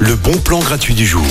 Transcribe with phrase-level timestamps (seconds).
[0.00, 1.22] Le bon plan gratuit du jour.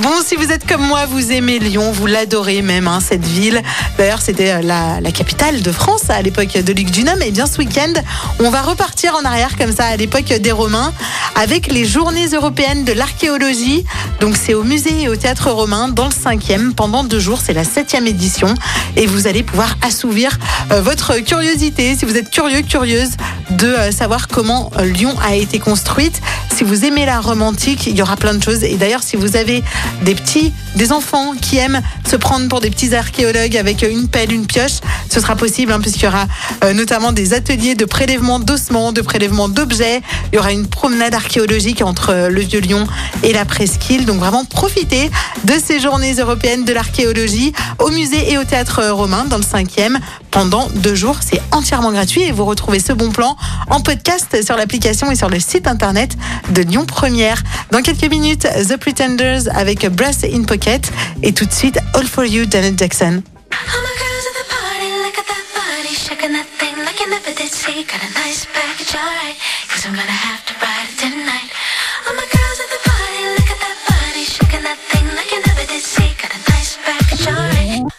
[0.00, 3.62] Bon, si vous êtes comme moi, vous aimez Lyon, vous l'adorez même, hein, cette ville.
[3.96, 7.20] D'ailleurs, c'était euh, la, capitale de France à l'époque de Luc Dunham.
[7.22, 7.92] Et bien, ce week-end,
[8.40, 10.92] on va repartir en arrière comme ça à l'époque des Romains
[11.34, 13.84] avec les Journées européennes de l'archéologie.
[14.20, 17.40] Donc, c'est au musée et au théâtre romain dans le 5e pendant deux jours.
[17.44, 18.54] C'est la septième édition
[18.96, 20.38] et vous allez pouvoir assouvir
[20.70, 23.10] euh, votre curiosité si vous êtes curieux, curieuse
[23.50, 26.20] de euh, savoir comment Lyon a été construite.
[26.58, 28.64] Si vous aimez la romantique, il y aura plein de choses.
[28.64, 29.62] Et d'ailleurs, si vous avez
[30.02, 34.32] des petits, des enfants qui aiment se prendre pour des petits archéologues avec une pelle,
[34.32, 36.26] une pioche, ce sera possible hein, puisqu'il y aura
[36.74, 40.02] notamment des ateliers de prélèvement d'ossements, de prélèvement d'objets.
[40.32, 42.88] Il y aura une promenade archéologique entre le Vieux Lyon
[43.22, 44.04] et la Presqu'île.
[44.04, 45.12] Donc vraiment profitez
[45.44, 49.96] de ces journées européennes de l'archéologie au musée et au théâtre romain dans le 5e
[50.30, 51.16] pendant deux jours.
[51.20, 53.36] C'est entièrement gratuit et vous retrouvez ce bon plan
[53.68, 56.16] en podcast sur l'application et sur le site internet
[56.50, 57.42] de Lyon Première.
[57.70, 60.90] Dans quelques minutes, The Pretenders avec Brass in Pocket
[61.22, 63.22] et tout de suite All for You, Janet Jackson.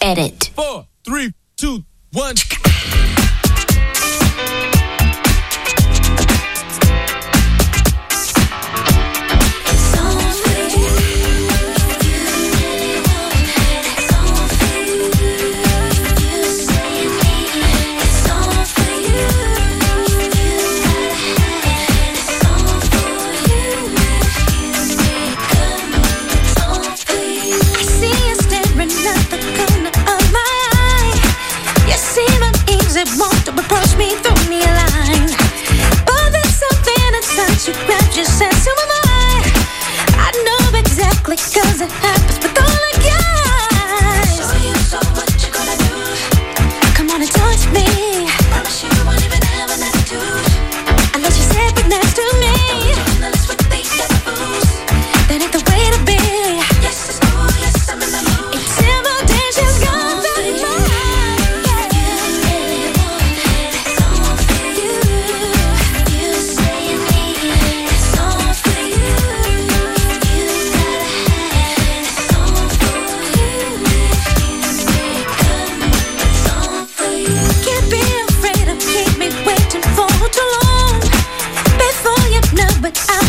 [0.01, 0.51] Edit.
[0.55, 2.35] Four, three, two, one.
[41.81, 42.18] is
[82.81, 83.28] but I